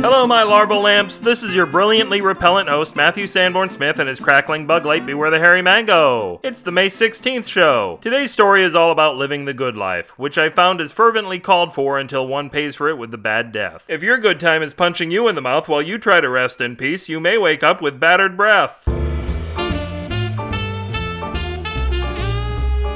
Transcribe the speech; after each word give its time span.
Hello, 0.00 0.28
my 0.28 0.44
larval 0.44 0.80
lamps. 0.80 1.18
This 1.18 1.42
is 1.42 1.52
your 1.52 1.66
brilliantly 1.66 2.20
repellent 2.20 2.68
host, 2.68 2.94
Matthew 2.94 3.26
Sanborn 3.26 3.68
Smith, 3.68 3.98
and 3.98 4.08
his 4.08 4.20
crackling 4.20 4.64
bug 4.64 4.86
light, 4.86 5.04
Beware 5.04 5.28
the 5.28 5.40
Hairy 5.40 5.60
Mango. 5.60 6.38
It's 6.44 6.62
the 6.62 6.70
May 6.70 6.86
16th 6.86 7.48
show. 7.48 7.98
Today's 8.00 8.30
story 8.30 8.62
is 8.62 8.76
all 8.76 8.92
about 8.92 9.16
living 9.16 9.44
the 9.44 9.52
good 9.52 9.76
life, 9.76 10.16
which 10.16 10.38
I 10.38 10.50
found 10.50 10.80
is 10.80 10.92
fervently 10.92 11.40
called 11.40 11.74
for 11.74 11.98
until 11.98 12.28
one 12.28 12.48
pays 12.48 12.76
for 12.76 12.88
it 12.88 12.96
with 12.96 13.10
the 13.10 13.18
bad 13.18 13.50
death. 13.50 13.86
If 13.88 14.04
your 14.04 14.18
good 14.18 14.38
time 14.38 14.62
is 14.62 14.72
punching 14.72 15.10
you 15.10 15.26
in 15.26 15.34
the 15.34 15.42
mouth 15.42 15.66
while 15.66 15.82
you 15.82 15.98
try 15.98 16.20
to 16.20 16.28
rest 16.28 16.60
in 16.60 16.76
peace, 16.76 17.08
you 17.08 17.18
may 17.18 17.36
wake 17.36 17.64
up 17.64 17.82
with 17.82 17.98
battered 17.98 18.36
breath. 18.36 18.84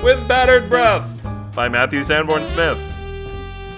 With 0.05 0.29
Battered 0.29 0.69
Breath 0.69 1.53
by 1.53 1.69
Matthew 1.69 2.05
Sanborn 2.05 2.45
Smith. 2.45 2.91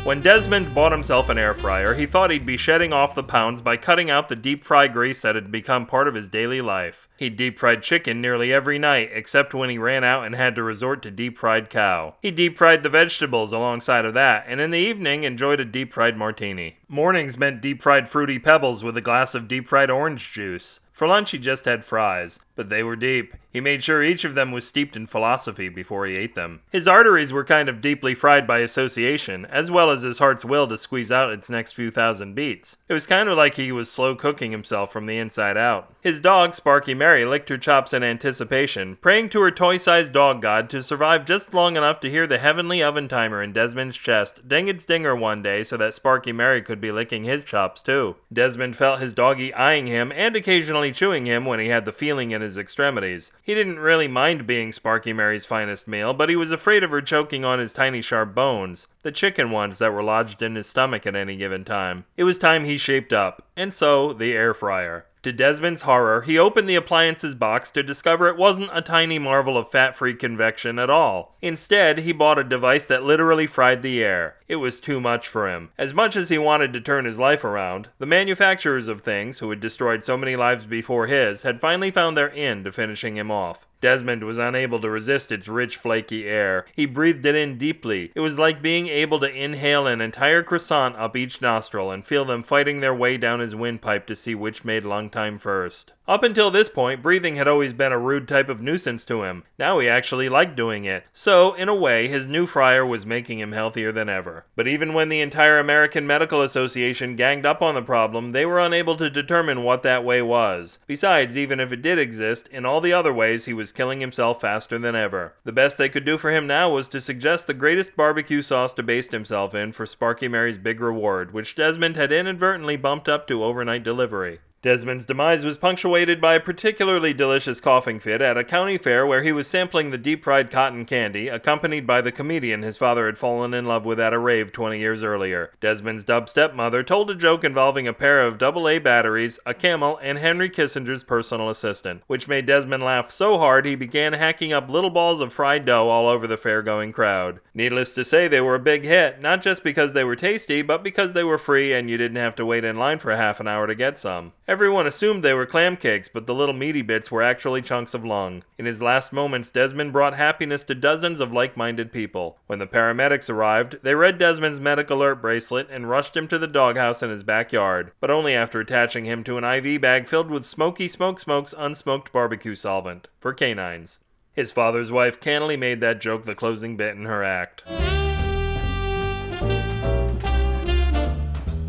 When 0.04 0.20
Desmond 0.20 0.74
bought 0.74 0.92
himself 0.92 1.30
an 1.30 1.38
air 1.38 1.54
fryer, 1.54 1.94
he 1.94 2.04
thought 2.04 2.30
he'd 2.30 2.44
be 2.44 2.58
shedding 2.58 2.92
off 2.92 3.14
the 3.14 3.22
pounds 3.22 3.62
by 3.62 3.78
cutting 3.78 4.10
out 4.10 4.28
the 4.28 4.36
deep 4.36 4.62
fry 4.62 4.86
grease 4.86 5.22
that 5.22 5.34
had 5.34 5.50
become 5.50 5.86
part 5.86 6.06
of 6.08 6.14
his 6.14 6.28
daily 6.28 6.60
life. 6.60 7.08
He 7.16 7.30
deep 7.30 7.58
fried 7.58 7.82
chicken 7.82 8.20
nearly 8.20 8.52
every 8.52 8.78
night, 8.78 9.08
except 9.14 9.54
when 9.54 9.70
he 9.70 9.78
ran 9.78 10.04
out 10.04 10.26
and 10.26 10.34
had 10.34 10.56
to 10.56 10.62
resort 10.62 11.00
to 11.04 11.10
deep 11.10 11.38
fried 11.38 11.70
cow. 11.70 12.16
He 12.20 12.30
deep 12.30 12.58
fried 12.58 12.82
the 12.82 12.90
vegetables 12.90 13.50
alongside 13.50 14.04
of 14.04 14.12
that, 14.12 14.44
and 14.46 14.60
in 14.60 14.72
the 14.72 14.78
evening 14.78 15.22
enjoyed 15.22 15.58
a 15.58 15.64
deep 15.64 15.90
fried 15.90 16.18
martini. 16.18 16.76
Mornings 16.86 17.38
meant 17.38 17.62
deep 17.62 17.80
fried 17.80 18.06
fruity 18.06 18.38
pebbles 18.38 18.84
with 18.84 18.98
a 18.98 19.00
glass 19.00 19.34
of 19.34 19.48
deep 19.48 19.66
fried 19.66 19.90
orange 19.90 20.32
juice. 20.32 20.80
For 20.92 21.08
lunch, 21.08 21.30
he 21.30 21.38
just 21.38 21.64
had 21.64 21.82
fries, 21.82 22.38
but 22.56 22.68
they 22.68 22.82
were 22.82 22.96
deep. 22.96 23.34
He 23.50 23.60
made 23.60 23.84
sure 23.84 24.02
each 24.02 24.24
of 24.24 24.34
them 24.34 24.50
was 24.50 24.66
steeped 24.66 24.96
in 24.96 25.06
philosophy 25.06 25.68
before 25.68 26.06
he 26.06 26.16
ate 26.16 26.34
them. 26.34 26.60
His 26.72 26.88
arteries 26.88 27.32
were 27.32 27.44
kind 27.44 27.68
of 27.68 27.80
deeply 27.80 28.14
fried 28.14 28.46
by 28.46 28.58
association, 28.58 29.46
as 29.46 29.70
well 29.70 29.90
as 29.90 30.02
his 30.02 30.18
heart's 30.18 30.44
will 30.44 30.66
to 30.68 30.76
squeeze 30.76 31.12
out 31.12 31.32
its 31.32 31.48
next 31.48 31.72
few 31.72 31.90
thousand 31.90 32.34
beats. 32.34 32.76
It 32.88 32.94
was 32.94 33.06
kind 33.06 33.28
of 33.28 33.36
like 33.36 33.54
he 33.54 33.70
was 33.70 33.90
slow 33.90 34.16
cooking 34.16 34.50
himself 34.50 34.92
from 34.92 35.06
the 35.06 35.18
inside 35.18 35.56
out. 35.56 35.94
His 36.00 36.20
dog, 36.20 36.54
Sparky 36.54 36.94
Mary, 36.94 37.24
licked 37.24 37.48
her 37.48 37.58
chops 37.58 37.92
in 37.92 38.02
anticipation, 38.02 38.98
praying 39.00 39.30
to 39.30 39.40
her 39.40 39.50
toy 39.50 39.76
sized 39.76 40.12
dog 40.12 40.42
god 40.42 40.68
to 40.70 40.82
survive 40.82 41.24
just 41.24 41.54
long 41.54 41.76
enough 41.76 42.00
to 42.00 42.10
hear 42.10 42.26
the 42.26 42.38
heavenly 42.38 42.82
oven 42.82 43.08
timer 43.08 43.42
in 43.42 43.52
Desmond's 43.52 43.96
chest 43.96 44.48
ding 44.48 44.68
its 44.68 44.84
dinger 44.84 45.14
one 45.16 45.42
day 45.42 45.64
so 45.64 45.76
that 45.76 45.94
Sparky 45.94 46.32
Mary 46.32 46.60
could 46.60 46.80
be 46.80 46.92
licking 46.92 47.24
his 47.24 47.44
chops 47.44 47.80
too. 47.80 48.16
Desmond 48.32 48.76
felt 48.76 49.00
his 49.00 49.14
doggy 49.14 49.54
eyeing 49.54 49.86
him 49.86 50.12
and 50.12 50.36
occasionally 50.36 50.92
chewing 50.92 51.26
him 51.26 51.44
when 51.44 51.60
he 51.60 51.68
had 51.68 51.84
the 51.84 51.92
feeling 51.92 52.32
in 52.32 52.42
his 52.44 52.56
extremities. 52.56 53.32
He 53.42 53.54
didn't 53.54 53.80
really 53.80 54.06
mind 54.06 54.46
being 54.46 54.72
Sparky 54.72 55.12
Mary's 55.12 55.44
finest 55.44 55.88
meal, 55.88 56.14
but 56.14 56.28
he 56.28 56.36
was 56.36 56.52
afraid 56.52 56.84
of 56.84 56.90
her 56.90 57.02
choking 57.02 57.44
on 57.44 57.58
his 57.58 57.72
tiny 57.72 58.00
sharp 58.00 58.34
bones, 58.34 58.86
the 59.02 59.10
chicken 59.10 59.50
ones 59.50 59.78
that 59.78 59.92
were 59.92 60.02
lodged 60.02 60.40
in 60.42 60.54
his 60.54 60.68
stomach 60.68 61.06
at 61.06 61.16
any 61.16 61.36
given 61.36 61.64
time. 61.64 62.04
It 62.16 62.24
was 62.24 62.38
time 62.38 62.64
he 62.64 62.78
shaped 62.78 63.12
up, 63.12 63.48
and 63.56 63.74
so 63.74 64.12
the 64.12 64.34
air 64.34 64.54
fryer. 64.54 65.06
To 65.24 65.32
Desmond's 65.32 65.82
horror, 65.82 66.20
he 66.20 66.38
opened 66.38 66.68
the 66.68 66.74
appliances 66.74 67.34
box 67.34 67.70
to 67.70 67.82
discover 67.82 68.28
it 68.28 68.36
wasn't 68.36 68.68
a 68.74 68.82
tiny 68.82 69.18
marvel 69.18 69.56
of 69.56 69.70
fat 69.70 69.96
free 69.96 70.12
convection 70.12 70.78
at 70.78 70.90
all. 70.90 71.34
Instead, 71.40 72.00
he 72.00 72.12
bought 72.12 72.38
a 72.38 72.44
device 72.44 72.84
that 72.84 73.04
literally 73.04 73.46
fried 73.46 73.80
the 73.80 74.04
air. 74.04 74.36
It 74.48 74.56
was 74.56 74.78
too 74.78 75.00
much 75.00 75.26
for 75.26 75.48
him. 75.48 75.70
As 75.78 75.94
much 75.94 76.14
as 76.14 76.28
he 76.28 76.36
wanted 76.36 76.74
to 76.74 76.80
turn 76.82 77.06
his 77.06 77.18
life 77.18 77.42
around, 77.42 77.88
the 77.98 78.04
manufacturers 78.04 78.86
of 78.86 79.00
things, 79.00 79.38
who 79.38 79.48
had 79.48 79.60
destroyed 79.60 80.04
so 80.04 80.18
many 80.18 80.36
lives 80.36 80.66
before 80.66 81.06
his, 81.06 81.40
had 81.40 81.58
finally 81.58 81.90
found 81.90 82.18
their 82.18 82.32
end 82.34 82.66
to 82.66 82.72
finishing 82.72 83.16
him 83.16 83.30
off. 83.30 83.66
Desmond 83.84 84.24
was 84.24 84.38
unable 84.38 84.80
to 84.80 84.88
resist 84.88 85.30
its 85.30 85.46
rich, 85.46 85.76
flaky 85.76 86.26
air. 86.26 86.64
He 86.74 86.86
breathed 86.86 87.26
it 87.26 87.34
in 87.34 87.58
deeply. 87.58 88.12
It 88.14 88.20
was 88.20 88.38
like 88.38 88.62
being 88.62 88.86
able 88.86 89.20
to 89.20 89.30
inhale 89.30 89.86
an 89.86 90.00
entire 90.00 90.42
croissant 90.42 90.96
up 90.96 91.14
each 91.14 91.42
nostril 91.42 91.90
and 91.90 92.02
feel 92.02 92.24
them 92.24 92.42
fighting 92.42 92.80
their 92.80 92.94
way 92.94 93.18
down 93.18 93.40
his 93.40 93.54
windpipe 93.54 94.06
to 94.06 94.16
see 94.16 94.34
which 94.34 94.64
made 94.64 94.86
lung 94.86 95.10
time 95.10 95.38
first. 95.38 95.92
Up 96.06 96.22
until 96.22 96.50
this 96.50 96.68
point, 96.68 97.02
breathing 97.02 97.36
had 97.36 97.48
always 97.48 97.72
been 97.72 97.90
a 97.90 97.98
rude 97.98 98.28
type 98.28 98.50
of 98.50 98.60
nuisance 98.60 99.06
to 99.06 99.22
him. 99.22 99.44
Now 99.58 99.78
he 99.78 99.88
actually 99.88 100.28
liked 100.28 100.54
doing 100.54 100.84
it. 100.84 101.04
So, 101.14 101.54
in 101.54 101.66
a 101.66 101.74
way, 101.74 102.08
his 102.08 102.28
new 102.28 102.46
fryer 102.46 102.84
was 102.84 103.06
making 103.06 103.40
him 103.40 103.52
healthier 103.52 103.90
than 103.90 104.10
ever. 104.10 104.44
But 104.54 104.68
even 104.68 104.92
when 104.92 105.08
the 105.08 105.22
entire 105.22 105.58
American 105.58 106.06
Medical 106.06 106.42
Association 106.42 107.16
ganged 107.16 107.46
up 107.46 107.62
on 107.62 107.74
the 107.74 107.80
problem, 107.80 108.32
they 108.32 108.44
were 108.44 108.60
unable 108.60 108.98
to 108.98 109.08
determine 109.08 109.62
what 109.62 109.82
that 109.84 110.04
way 110.04 110.20
was. 110.20 110.78
Besides, 110.86 111.38
even 111.38 111.58
if 111.58 111.72
it 111.72 111.80
did 111.80 111.98
exist, 111.98 112.48
in 112.48 112.66
all 112.66 112.82
the 112.82 112.92
other 112.92 113.12
ways 113.12 113.46
he 113.46 113.54
was 113.54 113.72
killing 113.72 114.00
himself 114.00 114.42
faster 114.42 114.78
than 114.78 114.94
ever. 114.94 115.36
The 115.44 115.52
best 115.52 115.78
they 115.78 115.88
could 115.88 116.04
do 116.04 116.18
for 116.18 116.30
him 116.30 116.46
now 116.46 116.68
was 116.68 116.86
to 116.88 117.00
suggest 117.00 117.46
the 117.46 117.54
greatest 117.54 117.96
barbecue 117.96 118.42
sauce 118.42 118.74
to 118.74 118.82
baste 118.82 119.12
himself 119.12 119.54
in 119.54 119.72
for 119.72 119.86
Sparky 119.86 120.28
Mary's 120.28 120.58
big 120.58 120.82
reward, 120.82 121.32
which 121.32 121.54
Desmond 121.54 121.96
had 121.96 122.12
inadvertently 122.12 122.76
bumped 122.76 123.08
up 123.08 123.26
to 123.28 123.42
overnight 123.42 123.82
delivery. 123.82 124.40
Desmond's 124.64 125.04
demise 125.04 125.44
was 125.44 125.58
punctuated 125.58 126.22
by 126.22 126.32
a 126.32 126.40
particularly 126.40 127.12
delicious 127.12 127.60
coughing 127.60 128.00
fit 128.00 128.22
at 128.22 128.38
a 128.38 128.42
county 128.42 128.78
fair 128.78 129.04
where 129.04 129.22
he 129.22 129.30
was 129.30 129.46
sampling 129.46 129.90
the 129.90 129.98
deep 129.98 130.24
fried 130.24 130.50
cotton 130.50 130.86
candy, 130.86 131.28
accompanied 131.28 131.86
by 131.86 132.00
the 132.00 132.10
comedian 132.10 132.62
his 132.62 132.78
father 132.78 133.04
had 133.04 133.18
fallen 133.18 133.52
in 133.52 133.66
love 133.66 133.84
with 133.84 134.00
at 134.00 134.14
a 134.14 134.18
rave 134.18 134.52
20 134.52 134.78
years 134.78 135.02
earlier. 135.02 135.52
Desmond's 135.60 136.02
dub 136.02 136.30
stepmother 136.30 136.82
told 136.82 137.10
a 137.10 137.14
joke 137.14 137.44
involving 137.44 137.86
a 137.86 137.92
pair 137.92 138.26
of 138.26 138.42
AA 138.42 138.78
batteries, 138.78 139.38
a 139.44 139.52
camel, 139.52 139.98
and 140.00 140.16
Henry 140.16 140.48
Kissinger's 140.48 141.04
personal 141.04 141.50
assistant, 141.50 142.02
which 142.06 142.26
made 142.26 142.46
Desmond 142.46 142.82
laugh 142.82 143.10
so 143.10 143.36
hard 143.36 143.66
he 143.66 143.74
began 143.74 144.14
hacking 144.14 144.54
up 144.54 144.70
little 144.70 144.88
balls 144.88 145.20
of 145.20 145.30
fried 145.30 145.66
dough 145.66 145.90
all 145.90 146.06
over 146.06 146.26
the 146.26 146.38
fair 146.38 146.62
going 146.62 146.90
crowd. 146.90 147.38
Needless 147.52 147.92
to 147.92 148.02
say, 148.02 148.28
they 148.28 148.40
were 148.40 148.54
a 148.54 148.60
big 148.60 148.84
hit, 148.84 149.20
not 149.20 149.42
just 149.42 149.62
because 149.62 149.92
they 149.92 150.04
were 150.04 150.16
tasty, 150.16 150.62
but 150.62 150.82
because 150.82 151.12
they 151.12 151.22
were 151.22 151.36
free 151.36 151.74
and 151.74 151.90
you 151.90 151.98
didn't 151.98 152.16
have 152.16 152.34
to 152.36 152.46
wait 152.46 152.64
in 152.64 152.78
line 152.78 152.98
for 152.98 153.14
half 153.14 153.40
an 153.40 153.46
hour 153.46 153.66
to 153.66 153.74
get 153.74 153.98
some. 153.98 154.32
Everyone 154.54 154.86
assumed 154.86 155.24
they 155.24 155.34
were 155.34 155.46
clam 155.46 155.76
cakes, 155.76 156.06
but 156.06 156.28
the 156.28 156.34
little 156.34 156.54
meaty 156.54 156.80
bits 156.80 157.10
were 157.10 157.22
actually 157.22 157.60
chunks 157.60 157.92
of 157.92 158.04
lung. 158.04 158.44
In 158.56 158.66
his 158.66 158.80
last 158.80 159.12
moments, 159.12 159.50
Desmond 159.50 159.92
brought 159.92 160.14
happiness 160.14 160.62
to 160.62 160.76
dozens 160.76 161.18
of 161.18 161.32
like 161.32 161.56
minded 161.56 161.90
people. 161.90 162.38
When 162.46 162.60
the 162.60 162.66
paramedics 162.68 163.28
arrived, 163.28 163.78
they 163.82 163.96
read 163.96 164.16
Desmond's 164.16 164.60
medic 164.60 164.90
alert 164.90 165.16
bracelet 165.20 165.66
and 165.70 165.90
rushed 165.90 166.16
him 166.16 166.28
to 166.28 166.38
the 166.38 166.46
doghouse 166.46 167.02
in 167.02 167.10
his 167.10 167.24
backyard, 167.24 167.90
but 167.98 168.12
only 168.12 168.32
after 168.32 168.60
attaching 168.60 169.06
him 169.06 169.24
to 169.24 169.38
an 169.38 169.42
IV 169.42 169.80
bag 169.80 170.06
filled 170.06 170.30
with 170.30 170.46
Smoky 170.46 170.86
Smoke 170.86 171.18
Smoke's 171.18 171.52
unsmoked 171.58 172.12
barbecue 172.12 172.54
solvent 172.54 173.08
for 173.18 173.32
canines. 173.32 173.98
His 174.34 174.52
father's 174.52 174.92
wife 174.92 175.18
cannily 175.18 175.56
made 175.56 175.80
that 175.80 176.00
joke 176.00 176.26
the 176.26 176.36
closing 176.36 176.76
bit 176.76 176.94
in 176.94 177.06
her 177.06 177.24
act. 177.24 177.64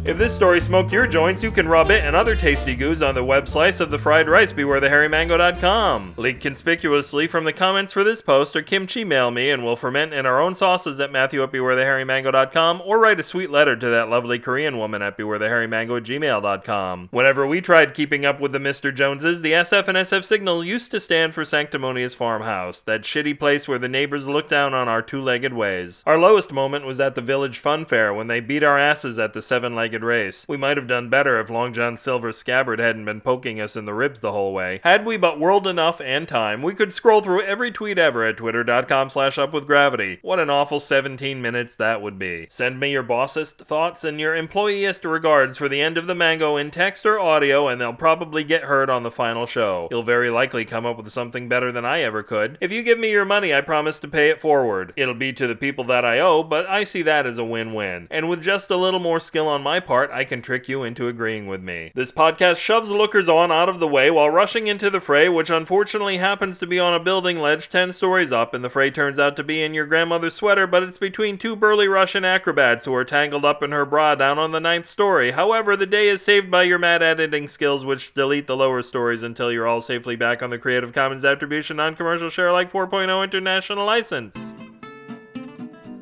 If 0.06 0.20
this 0.20 0.36
story 0.36 0.62
smoked 0.62 0.92
your 0.92 1.08
joints, 1.08 1.42
you 1.42 1.50
can 1.50 1.68
rub 1.68 1.90
it 1.90 2.04
and 2.04 2.16
other 2.16 2.36
tasty 2.36 2.76
goos 2.76 3.02
on 3.02 3.16
the 3.16 3.24
web 3.24 3.50
slice 3.50 3.80
of 3.80 3.90
the 3.90 3.98
fried 3.98 4.30
rice 4.30 4.54
bewarethehairymango.com. 4.54 6.14
Leaked 6.16 6.42
conspicuously 6.42 7.26
from 7.26 7.44
the 7.44 7.52
comments 7.52 7.92
for 7.92 8.04
this 8.04 8.22
post 8.22 8.56
or 8.56 8.62
kimchi 8.62 9.04
mail 9.04 9.32
me 9.32 9.50
and 9.50 9.66
we'll 9.66 9.76
ferment 9.76 10.14
in 10.14 10.28
our 10.28 10.40
own 10.40 10.54
sauces 10.54 11.00
at 11.00 11.12
matthew 11.12 11.42
at 11.42 11.52
bewarethehairymango.com 11.52 12.84
or 12.86 13.00
write 13.00 13.20
a 13.20 13.24
sweet 13.24 13.50
letter 13.50 13.76
to 13.76 13.90
that 13.90 14.08
lovely 14.08 14.38
Korean 14.38 14.78
woman 14.78 15.02
at 15.02 15.18
bewarethehairymango 15.18 15.98
at 15.98 16.04
gmail.com. 16.04 17.10
Whenever 17.10 17.48
we 17.48 17.60
tried 17.60 17.96
keeping 17.96 18.28
up 18.28 18.40
with 18.40 18.52
the 18.52 18.60
Mr. 18.60 18.94
Joneses, 18.94 19.42
the 19.42 19.54
SF 19.54 19.88
and 19.88 19.98
SF 19.98 20.24
signal 20.24 20.64
used 20.64 20.92
to 20.92 21.00
stand 21.00 21.34
for 21.34 21.44
Sanctimonious 21.44 22.14
Farmhouse, 22.14 22.80
that 22.82 23.02
shitty 23.02 23.40
place 23.40 23.68
where 23.68 23.80
the 23.80 23.90
neighbors 23.90 24.28
looked 24.28 24.52
down 24.52 24.76
on 24.76 24.88
our 24.88 25.02
two-legged 25.02 25.54
ways. 25.54 26.04
Our 26.06 26.20
lowest 26.20 26.52
moment 26.52 26.86
was 26.86 27.00
at 27.00 27.16
the 27.16 27.22
village 27.24 27.58
fun 27.58 27.86
fair 27.86 28.14
when 28.14 28.28
they 28.28 28.40
beat 28.40 28.62
our 28.62 28.78
asses 28.78 29.18
at 29.18 29.34
the 29.34 29.42
seven-legged 29.42 29.95
race. 30.04 30.46
We 30.48 30.58
might 30.58 30.78
have 30.78 30.88
done 30.88 31.10
better 31.10 31.40
if 31.40 31.50
Long 31.50 31.74
John 31.74 31.98
Silver's 31.98 32.38
scabbard 32.38 32.80
hadn't 32.80 33.06
been 33.06 33.22
poking 33.22 33.60
us 33.60 33.76
in 33.76 33.86
the 33.86 33.94
ribs 33.94 34.20
the 34.20 34.32
whole 34.32 34.54
way. 34.54 34.80
Had 34.84 35.06
we 35.06 35.18
but 35.18 35.40
world 35.40 35.68
enough 35.68 36.02
and 36.02 36.28
time, 36.28 36.62
we 36.62 36.74
could 36.74 36.94
scroll 36.94 37.22
through 37.22 37.44
every 37.44 37.72
tweet 37.72 37.98
ever 37.98 38.24
at 38.24 38.38
twitter.com 38.38 39.10
slash 39.10 39.38
upwithgravity. 39.38 40.20
What 40.22 40.40
an 40.40 40.50
awful 40.50 40.80
17 40.80 41.42
minutes 41.42 41.76
that 41.76 42.02
would 42.02 42.20
be. 42.20 42.48
Send 42.50 42.80
me 42.80 42.92
your 42.92 43.04
bossest 43.04 43.58
thoughts 43.58 44.04
and 44.04 44.20
your 44.20 44.36
employeeist 44.36 45.06
regards 45.06 45.58
for 45.58 45.70
the 45.70 45.82
end 45.82 45.98
of 45.98 46.08
the 46.08 46.16
mango 46.16 46.58
in 46.58 46.72
text 46.72 47.06
or 47.06 47.20
audio, 47.20 47.68
and 47.68 47.80
they'll 47.80 47.94
probably 47.94 48.44
get 48.44 48.64
heard 48.64 48.90
on 48.90 49.04
the 49.04 49.12
final 49.12 49.46
show. 49.46 49.88
You'll 49.92 50.04
very 50.04 50.30
likely 50.30 50.66
come 50.66 50.86
up 50.86 50.98
with 50.98 51.12
something 51.12 51.48
better 51.48 51.72
than 51.72 51.86
I 51.86 52.02
ever 52.02 52.24
could. 52.24 52.58
If 52.62 52.72
you 52.72 52.84
give 52.84 53.00
me 53.00 53.12
your 53.12 53.26
money, 53.26 53.54
I 53.54 53.62
promise 53.62 54.00
to 54.00 54.08
pay 54.08 54.30
it 54.30 54.42
forward. 54.42 54.94
It'll 54.96 55.14
be 55.14 55.34
to 55.34 55.48
the 55.48 55.56
people 55.56 55.84
that 55.86 56.06
I 56.06 56.20
owe, 56.20 56.44
but 56.44 56.68
I 56.68 56.84
see 56.84 57.02
that 57.04 57.26
as 57.26 57.38
a 57.38 57.46
win-win. 57.46 58.08
And 58.10 58.30
with 58.30 58.44
just 58.44 58.70
a 58.70 58.78
little 58.78 59.00
more 59.00 59.20
skill 59.20 59.48
on 59.48 59.62
my 59.62 59.80
part, 59.86 60.12
I 60.12 60.24
can 60.24 60.42
trick 60.42 60.68
you 60.68 60.84
into 60.84 61.08
agreeing 61.08 61.48
with 61.48 61.62
me. 61.62 61.92
This 61.96 62.12
podcast 62.12 62.58
shoves 62.58 62.90
lookers 62.90 63.30
on 63.30 63.52
out 63.52 63.70
of 63.70 63.80
the 63.80 63.88
way 63.88 64.10
while 64.12 64.30
rushing 64.30 64.68
into 64.68 64.90
the 64.90 65.00
fray, 65.00 65.30
which 65.30 65.50
unfortunately 65.50 66.18
happens 66.18 66.58
to 66.60 66.68
be 66.68 66.80
on 66.80 66.94
a 66.94 67.00
building 67.00 67.40
ledge 67.40 67.70
10 67.70 67.94
stories 67.94 68.32
up, 68.32 68.54
and 68.54 68.64
the 68.64 68.70
fray 68.70 68.92
turns 68.92 69.20
out 69.20 69.36
to 69.36 69.44
be 69.44 69.62
in 69.64 69.74
your 69.74 69.86
grandmother's 69.86 70.34
sweater, 70.34 70.68
but 70.68 70.84
it's 70.84 70.98
between 70.98 71.38
two 71.38 71.56
burly 71.56 71.88
Russian 71.88 72.26
acrobats 72.26 72.86
who 72.86 72.94
are 72.96 73.06
tangled 73.06 73.46
up 73.46 73.62
in 73.62 73.72
her 73.72 73.86
bra 73.86 74.16
down 74.16 74.40
on 74.40 74.52
the 74.52 74.60
ninth 74.60 74.88
story. 74.88 75.32
However, 75.32 75.76
the 75.76 75.86
day 75.86 76.08
is 76.08 76.22
saved 76.22 76.50
by 76.50 76.64
your 76.64 76.80
mad 76.80 77.04
editing 77.04 77.48
skills, 77.48 77.86
which 77.86 78.14
delete 78.14 78.48
the 78.48 78.58
lower 78.58 78.82
stories 78.82 79.24
until 79.24 79.52
you're 79.52 79.68
all 79.68 79.82
safely 79.82 80.16
back 80.16 80.42
on 80.42 80.50
the 80.50 80.60
Creative 80.60 80.92
Commons 80.92 81.24
Attribution 81.24 81.78
Non 81.78 81.96
Commercial 81.96 82.30
Share 82.30 82.50
Alike 82.50 82.72
4.0 82.72 83.24
International 83.24 83.86
License. 83.86 84.65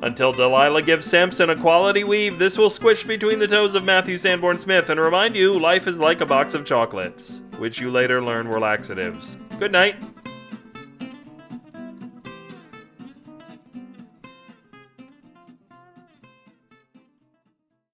Until 0.03 0.33
Delilah 0.33 0.81
gives 0.81 1.05
Samson 1.05 1.49
a 1.49 1.55
quality 1.55 2.03
weave, 2.03 2.37
this 2.37 2.57
will 2.57 2.69
squish 2.69 3.05
between 3.05 3.39
the 3.39 3.47
toes 3.47 3.73
of 3.73 3.85
Matthew 3.85 4.17
Sanborn 4.17 4.57
Smith 4.57 4.89
and 4.89 4.99
remind 4.99 5.33
you 5.33 5.57
life 5.57 5.87
is 5.87 5.97
like 5.97 6.19
a 6.19 6.25
box 6.25 6.53
of 6.53 6.65
chocolates, 6.65 7.39
which 7.57 7.79
you 7.79 7.89
later 7.89 8.21
learn 8.21 8.49
were 8.49 8.59
laxatives. 8.59 9.37
Good 9.59 9.71
night. 9.71 9.95